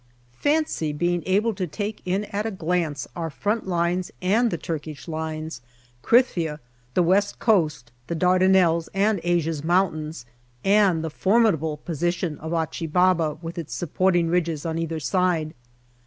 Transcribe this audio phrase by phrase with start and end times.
[0.39, 5.07] Fancy being able to take in at a glance our front lines and the Turkish
[5.07, 5.61] lines,
[6.01, 6.59] Krithia,
[6.95, 10.25] the West Coast, the Dar danelles, and Asia's mountains,
[10.63, 15.53] and the formidable position of Achi Baba, with its supporting ridges on either side.